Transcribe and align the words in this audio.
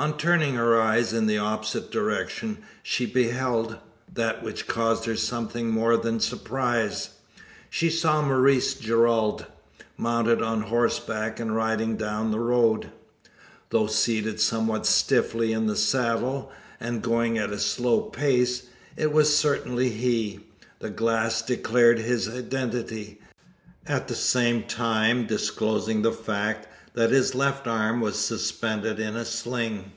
On 0.00 0.16
turning 0.16 0.54
her 0.54 0.80
eyes 0.80 1.12
in 1.12 1.26
the 1.26 1.38
opposite 1.38 1.90
direction, 1.90 2.58
she 2.84 3.04
beheld 3.04 3.78
that 4.14 4.44
which 4.44 4.68
caused 4.68 5.06
her 5.06 5.16
something 5.16 5.70
more 5.72 5.96
than 5.96 6.20
surprise. 6.20 7.10
She 7.68 7.90
saw 7.90 8.22
Maurice 8.22 8.74
Gerald, 8.74 9.46
mounted 9.96 10.40
on 10.40 10.60
horseback, 10.60 11.40
and 11.40 11.52
riding 11.52 11.96
down 11.96 12.30
the 12.30 12.38
road! 12.38 12.92
Though 13.70 13.88
seated 13.88 14.40
somewhat 14.40 14.86
stiffly 14.86 15.52
in 15.52 15.66
the 15.66 15.74
saddle, 15.74 16.52
and 16.78 17.02
going 17.02 17.36
at 17.36 17.50
a 17.50 17.58
slow 17.58 18.02
pace, 18.02 18.68
it 18.96 19.12
was 19.12 19.36
certainly 19.36 19.90
he. 19.90 20.38
The 20.78 20.90
glass 20.90 21.42
declared 21.42 21.98
his 21.98 22.28
identity; 22.28 23.20
at 23.84 24.06
the 24.06 24.14
same 24.14 24.62
time 24.62 25.26
disclosing 25.26 26.02
the 26.02 26.12
fact, 26.12 26.68
that 26.94 27.10
his 27.10 27.32
left 27.34 27.66
arm 27.68 28.00
was 28.00 28.18
suspended 28.18 28.98
in 28.98 29.14
a 29.14 29.24
sling. 29.24 29.92